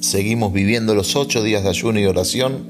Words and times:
Seguimos 0.00 0.52
viviendo 0.52 0.94
los 0.94 1.16
ocho 1.16 1.42
días 1.42 1.62
de 1.62 1.70
ayuno 1.70 1.98
y 2.00 2.06
oración 2.06 2.64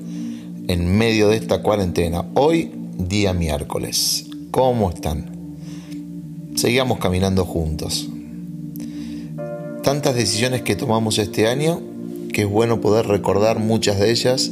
en 0.68 0.96
medio 0.96 1.28
de 1.28 1.36
esta 1.36 1.62
cuarentena. 1.62 2.24
Hoy, 2.34 2.70
día 2.98 3.32
miércoles. 3.32 4.26
¿Cómo 4.50 4.90
están? 4.90 5.30
Seguimos 6.54 6.98
caminando 6.98 7.44
juntos. 7.44 8.08
Tantas 9.82 10.14
decisiones 10.14 10.62
que 10.62 10.76
tomamos 10.76 11.18
este 11.18 11.48
año 11.48 11.80
que 12.32 12.42
es 12.42 12.48
bueno 12.48 12.80
poder 12.80 13.06
recordar 13.06 13.58
muchas 13.58 13.98
de 13.98 14.10
ellas, 14.10 14.50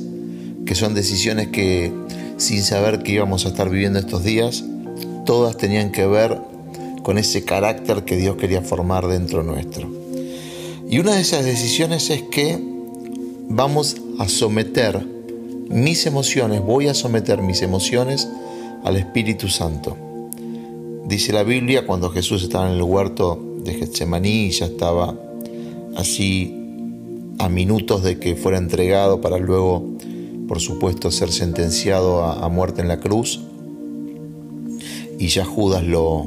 que 0.66 0.74
son 0.74 0.94
decisiones 0.94 1.48
que 1.48 1.92
sin 2.36 2.62
saber 2.62 3.02
que 3.02 3.12
íbamos 3.12 3.44
a 3.44 3.48
estar 3.48 3.68
viviendo 3.68 3.98
estos 3.98 4.24
días, 4.24 4.64
todas 5.26 5.56
tenían 5.56 5.92
que 5.92 6.06
ver 6.06 6.38
con 7.02 7.18
ese 7.18 7.44
carácter 7.44 8.04
que 8.04 8.16
Dios 8.16 8.36
quería 8.36 8.62
formar 8.62 9.06
dentro 9.08 9.42
nuestro. 9.42 10.01
Y 10.92 10.98
una 10.98 11.14
de 11.14 11.22
esas 11.22 11.46
decisiones 11.46 12.10
es 12.10 12.20
que 12.24 12.58
vamos 13.48 13.96
a 14.18 14.28
someter 14.28 15.02
mis 15.70 16.04
emociones, 16.04 16.60
voy 16.60 16.88
a 16.88 16.92
someter 16.92 17.40
mis 17.40 17.62
emociones 17.62 18.28
al 18.84 18.96
Espíritu 18.96 19.48
Santo. 19.48 19.96
Dice 21.06 21.32
la 21.32 21.44
Biblia 21.44 21.86
cuando 21.86 22.10
Jesús 22.10 22.42
estaba 22.42 22.66
en 22.66 22.76
el 22.76 22.82
huerto 22.82 23.42
de 23.64 23.72
Getsemaní 23.72 24.48
y 24.48 24.50
ya 24.50 24.66
estaba 24.66 25.18
así 25.96 26.54
a 27.38 27.48
minutos 27.48 28.02
de 28.02 28.18
que 28.18 28.36
fuera 28.36 28.58
entregado 28.58 29.22
para 29.22 29.38
luego, 29.38 29.96
por 30.46 30.60
supuesto, 30.60 31.10
ser 31.10 31.32
sentenciado 31.32 32.22
a, 32.22 32.46
muerte 32.50 32.82
en 32.82 32.88
la 32.88 33.00
cruz. 33.00 33.40
Y 35.18 35.28
ya 35.28 35.46
Judas 35.46 35.84
lo, 35.84 36.26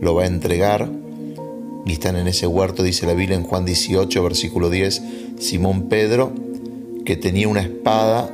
lo 0.00 0.16
va 0.16 0.24
a 0.24 0.26
entregar. 0.26 0.99
Y 1.86 1.92
están 1.92 2.16
en 2.16 2.26
ese 2.28 2.46
huerto, 2.46 2.82
dice 2.82 3.06
la 3.06 3.14
Biblia 3.14 3.36
en 3.36 3.44
Juan 3.44 3.64
18, 3.64 4.22
versículo 4.22 4.70
10, 4.70 5.02
Simón 5.38 5.88
Pedro, 5.88 6.32
que 7.04 7.16
tenía 7.16 7.48
una 7.48 7.62
espada, 7.62 8.30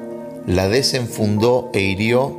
la 0.46 0.68
desenfundó 0.68 1.70
e 1.72 1.80
hirió 1.80 2.36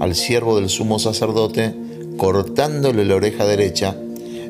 al 0.00 0.14
siervo 0.14 0.56
del 0.56 0.68
sumo 0.68 0.98
sacerdote, 0.98 1.74
cortándole 2.16 3.04
la 3.04 3.16
oreja 3.16 3.46
derecha. 3.46 3.96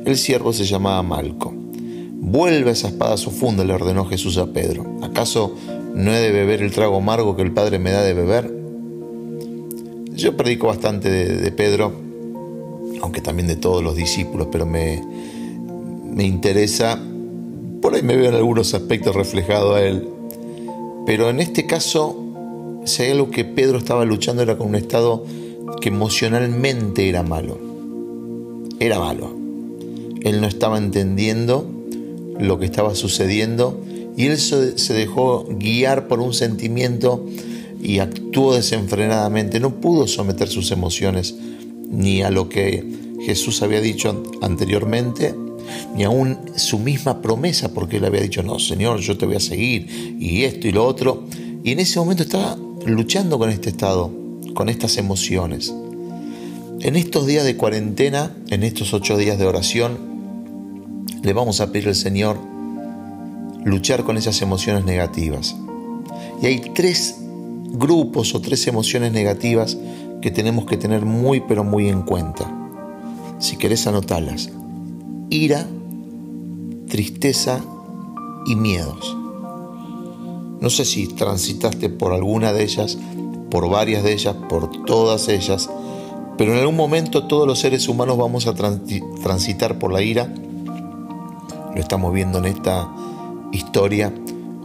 El 0.05 0.17
siervo 0.17 0.53
se 0.53 0.65
llamaba 0.65 1.03
Malco. 1.03 1.53
Vuelve 1.53 2.71
esa 2.71 2.89
espada 2.89 3.15
a 3.15 3.19
su 3.19 3.31
funda, 3.31 3.65
le 3.65 3.73
ordenó 3.73 4.05
Jesús 4.05 4.39
a 4.39 4.53
Pedro. 4.53 4.99
¿Acaso 5.03 5.57
no 5.95 6.13
he 6.13 6.21
de 6.21 6.31
beber 6.31 6.63
el 6.63 6.71
trago 6.71 6.97
amargo 6.99 7.37
que 7.37 7.43
el 7.43 7.53
Padre 7.53 7.79
me 7.79 7.91
da 7.91 8.03
de 8.03 8.15
beber? 8.15 8.61
Yo 10.13 10.37
predico 10.37 10.67
bastante 10.67 11.09
de, 11.09 11.51
Pedro, 11.53 11.93
aunque 13.01 13.21
también 13.21 13.49
de 13.49 13.57
todos 13.57 13.83
los 13.83 13.97
discípulos, 13.97 14.49
pero 14.53 14.67
me, 14.67 15.03
me 16.13 16.25
interesa, 16.25 16.99
por 17.81 17.95
ahí 17.95 18.03
me 18.03 18.17
veo 18.17 18.29
en 18.29 18.35
algunos 18.35 18.75
aspectos 18.75 19.15
reflejado 19.15 19.75
a 19.75 19.83
él. 19.83 20.09
Pero 21.07 21.31
en 21.31 21.41
este 21.41 21.67
caso, 21.67 22.17
si 22.85 23.03
hay 23.03 23.13
algo 23.13 23.31
que 23.31 23.45
Pedro 23.45 23.79
estaba 23.79 24.05
luchando 24.05 24.43
era 24.43 24.57
con 24.57 24.69
un 24.69 24.75
estado 24.75 25.25
que 25.81 25.89
emocionalmente 25.89 27.09
era 27.09 27.23
malo. 27.23 27.59
Era 28.79 28.99
malo. 28.99 29.35
Él 30.23 30.41
no 30.41 30.47
estaba 30.47 30.79
entendiendo 30.79 31.67
lo 32.39 32.59
que 32.59 32.67
estaba 32.67 32.95
sucediendo 32.95 33.81
y 34.17 34.27
él 34.27 34.39
se 34.39 34.95
dejó 34.95 35.47
guiar 35.49 36.09
por 36.09 36.21
un 36.21 36.35
sentimiento 36.35 37.25
y 37.83 37.99
actuó 37.99 38.55
desenfrenadamente. 38.55 39.61
No 39.61 39.81
pudo 39.81 40.07
someter 40.07 40.49
sus 40.49 40.71
emociones 40.71 41.35
ni 41.89 42.23
a 42.23 42.31
lo 42.31 42.49
que 42.49 42.85
Jesús 43.23 43.63
había 43.63 43.81
dicho 43.81 44.23
anteriormente, 44.43 45.35
ni 45.95 46.05
aún 46.05 46.39
su 46.57 46.79
misma 46.79 47.23
promesa, 47.23 47.73
porque 47.73 47.99
él 47.99 48.05
había 48.05 48.21
dicho, 48.21 48.43
no, 48.43 48.59
Señor, 48.59 49.01
yo 49.01 49.17
te 49.17 49.27
voy 49.27 49.37
a 49.37 49.41
seguir, 49.41 50.17
y 50.19 50.45
esto 50.45 50.69
y 50.69 50.73
lo 50.73 50.85
otro. 50.85 51.25
Y 51.63 51.73
en 51.73 51.81
ese 51.81 51.99
momento 51.99 52.23
estaba 52.23 52.57
luchando 52.87 53.39
con 53.39 53.51
este 53.51 53.71
estado, 53.71 54.11
con 54.55 54.69
estas 54.69 54.97
emociones. 54.97 55.75
En 56.81 56.97
estos 56.97 57.27
días 57.27 57.45
de 57.45 57.57
cuarentena, 57.57 58.35
en 58.49 58.63
estos 58.63 58.95
ocho 58.95 59.19
días 59.19 59.39
de 59.39 59.47
oración, 59.47 59.99
le 61.23 61.33
vamos 61.33 61.61
a 61.61 61.71
pedir 61.71 61.89
al 61.89 61.95
Señor 61.95 62.39
luchar 63.65 64.05
con 64.05 64.17
esas 64.17 64.41
emociones 64.41 64.85
negativas. 64.85 65.55
Y 66.43 66.47
hay 66.47 66.61
tres 66.75 67.17
grupos 67.73 68.35
o 68.35 68.41
tres 68.41 68.67
emociones 68.67 69.13
negativas 69.13 69.77
que 70.23 70.31
tenemos 70.31 70.67
que 70.67 70.77
tener 70.77 71.05
muy 71.05 71.41
pero 71.41 71.65
muy 71.65 71.89
en 71.89 72.03
cuenta. 72.03 72.51
Si 73.39 73.57
querés 73.57 73.87
anotarlas. 73.87 74.51
Ira, 75.31 75.67
tristeza 76.89 77.65
y 78.47 78.57
miedos. 78.57 79.17
No 80.61 80.69
sé 80.69 80.85
si 80.85 81.07
transitaste 81.07 81.89
por 81.89 82.13
alguna 82.13 82.53
de 82.53 82.65
ellas, 82.65 82.99
por 83.51 83.71
varias 83.71 84.03
de 84.03 84.13
ellas, 84.13 84.37
por 84.49 84.85
todas 84.85 85.29
ellas, 85.29 85.71
pero 86.37 86.53
en 86.53 86.59
algún 86.59 86.77
momento 86.77 87.27
todos 87.27 87.47
los 87.47 87.59
seres 87.59 87.89
humanos 87.89 88.19
vamos 88.19 88.47
a 88.47 88.55
transitar 88.55 89.79
por 89.79 89.93
la 89.93 90.03
ira 90.03 90.33
lo 91.75 91.81
estamos 91.81 92.13
viendo 92.13 92.39
en 92.39 92.47
esta 92.47 92.89
historia, 93.53 94.13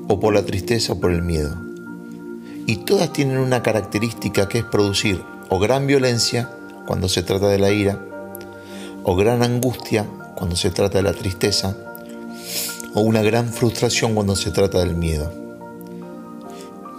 o 0.08 0.20
por 0.20 0.34
la 0.34 0.44
tristeza 0.44 0.94
o 0.94 1.00
por 1.00 1.12
el 1.12 1.22
miedo. 1.22 1.56
Y 2.68 2.78
todas 2.78 3.14
tienen 3.14 3.38
una 3.38 3.62
característica 3.62 4.47
que 4.47 4.59
es 4.59 4.64
producir 4.64 5.22
o 5.50 5.59
gran 5.59 5.86
violencia 5.88 6.50
cuando 6.88 7.08
se 7.08 7.24
trata 7.24 7.47
de 7.47 7.59
la 7.59 7.72
ira, 7.72 8.03
o 9.03 9.16
gran 9.16 9.44
angustia 9.44 10.06
cuando 10.35 10.56
se 10.56 10.69
trata 10.69 10.97
de 10.97 11.03
la 11.03 11.13
tristeza, 11.13 11.75
o 12.94 13.01
una 13.01 13.22
gran 13.22 13.51
frustración 13.51 14.16
cuando 14.16 14.35
se 14.35 14.51
trata 14.51 14.79
del 14.79 14.96
miedo. 14.96 15.31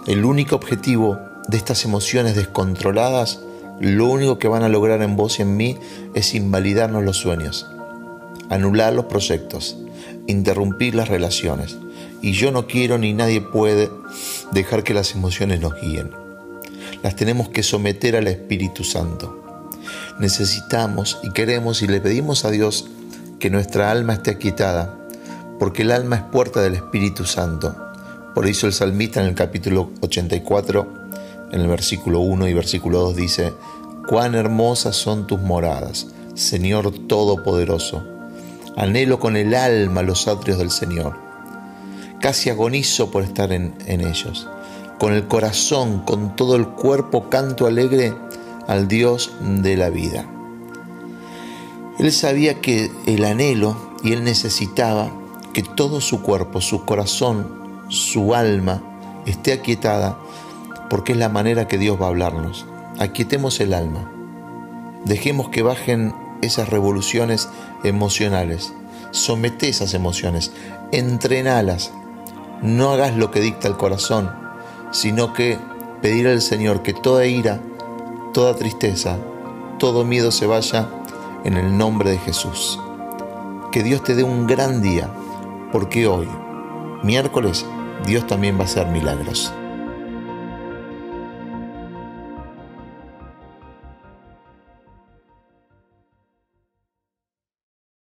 El 0.05 0.25
único 0.25 0.55
objetivo 0.55 1.19
de 1.47 1.57
estas 1.57 1.85
emociones 1.85 2.35
descontroladas, 2.35 3.39
lo 3.79 4.05
único 4.05 4.39
que 4.39 4.47
van 4.47 4.63
a 4.63 4.69
lograr 4.69 5.01
en 5.01 5.15
vos 5.15 5.39
y 5.39 5.41
en 5.41 5.57
mí 5.57 5.77
es 6.13 6.33
invalidarnos 6.33 7.03
los 7.03 7.17
sueños, 7.17 7.67
anular 8.49 8.93
los 8.93 9.05
proyectos, 9.05 9.77
interrumpir 10.27 10.95
las 10.95 11.07
relaciones. 11.07 11.77
Y 12.21 12.31
yo 12.31 12.51
no 12.51 12.67
quiero 12.67 12.97
ni 12.97 13.13
nadie 13.13 13.41
puede 13.41 13.89
dejar 14.51 14.83
que 14.83 14.93
las 14.93 15.13
emociones 15.13 15.61
nos 15.61 15.79
guíen. 15.79 16.11
Las 17.03 17.15
tenemos 17.15 17.49
que 17.49 17.63
someter 17.63 18.15
al 18.15 18.27
Espíritu 18.27 18.83
Santo. 18.83 19.69
Necesitamos 20.19 21.19
y 21.23 21.31
queremos 21.31 21.81
y 21.81 21.87
le 21.87 22.01
pedimos 22.01 22.43
a 22.43 22.49
Dios 22.49 22.89
que 23.39 23.49
nuestra 23.49 23.91
alma 23.91 24.13
esté 24.13 24.31
aquietada, 24.31 24.97
porque 25.59 25.83
el 25.83 25.91
alma 25.91 26.17
es 26.17 26.21
puerta 26.23 26.61
del 26.61 26.75
Espíritu 26.75 27.25
Santo. 27.25 27.75
Por 28.33 28.47
eso 28.47 28.67
el 28.67 28.73
salmista 28.73 29.21
en 29.21 29.27
el 29.27 29.35
capítulo 29.35 29.91
84, 30.01 30.87
en 31.51 31.61
el 31.61 31.67
versículo 31.67 32.19
1 32.19 32.47
y 32.47 32.53
versículo 32.53 32.99
2 32.99 33.15
dice, 33.15 33.53
Cuán 34.07 34.35
hermosas 34.35 34.95
son 34.95 35.27
tus 35.27 35.41
moradas, 35.41 36.07
Señor 36.35 36.91
Todopoderoso 37.07 38.17
Anhelo 38.77 39.19
con 39.19 39.35
el 39.37 39.55
alma 39.55 40.03
los 40.03 40.27
atrios 40.27 40.59
del 40.59 40.69
Señor. 40.69 41.15
Casi 42.21 42.51
agonizo 42.51 43.09
por 43.09 43.23
estar 43.23 43.51
en, 43.51 43.73
ellos. 43.87 44.47
Con 44.99 45.13
el 45.13 45.27
corazón, 45.27 46.01
con 46.01 46.35
todo 46.35 46.55
el 46.55 46.67
cuerpo, 46.67 47.27
canto 47.27 47.65
alegre 47.65 48.13
al 48.67 48.87
Dios 48.87 49.31
de 49.41 49.77
la 49.77 49.89
vida. 49.89 50.29
Él 51.99 52.11
sabía 52.11 52.61
que 52.61 52.91
el 53.05 53.25
anhelo 53.25 53.75
y 54.03 54.13
él 54.13 54.23
necesitaba 54.23 55.11
que 55.53 55.63
todo 55.63 55.99
su 56.01 56.21
cuerpo, 56.21 56.61
su 56.61 56.85
corazón, 56.85 57.85
su 57.89 58.35
alma 58.35 58.83
esté 59.25 59.53
aquietada 59.53 60.19
porque 60.89 61.13
es 61.13 61.17
la 61.17 61.29
manera 61.29 61.67
que 61.67 61.77
Dios 61.77 61.99
va 61.99 62.05
a 62.05 62.09
hablarnos. 62.09 62.65
Aquietemos 62.99 63.59
el 63.59 63.73
alma. 63.73 64.11
Dejemos 65.05 65.49
que 65.49 65.63
bajen 65.63 66.13
esas 66.41 66.69
revoluciones 66.69 67.49
emocionales. 67.83 68.73
Somete 69.11 69.69
esas 69.69 69.93
emociones, 69.93 70.51
entrenalas. 70.91 71.91
No 72.61 72.91
hagas 72.91 73.15
lo 73.15 73.31
que 73.31 73.39
dicta 73.39 73.67
el 73.67 73.77
corazón, 73.77 74.31
sino 74.91 75.33
que 75.33 75.57
pedir 76.01 76.27
al 76.27 76.41
Señor 76.41 76.83
que 76.83 76.93
toda 76.93 77.25
ira, 77.25 77.59
toda 78.33 78.55
tristeza, 78.55 79.17
todo 79.79 80.05
miedo 80.05 80.31
se 80.31 80.45
vaya 80.45 80.89
en 81.47 81.55
el 81.55 81.77
nombre 81.77 82.11
de 82.11 82.17
Jesús. 82.17 82.77
Que 83.71 83.81
Dios 83.81 84.03
te 84.03 84.15
dé 84.15 84.23
un 84.23 84.47
gran 84.47 84.81
día, 84.81 85.09
porque 85.71 86.05
hoy, 86.05 86.27
miércoles, 87.03 87.65
Dios 88.05 88.27
también 88.27 88.57
va 88.57 88.61
a 88.61 88.65
hacer 88.65 88.87
milagros. 88.87 89.53